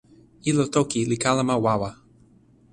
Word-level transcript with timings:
ilo 0.49 0.65
toki 0.73 1.01
li 1.09 1.17
kalama 1.23 1.55
wawa. 1.63 1.89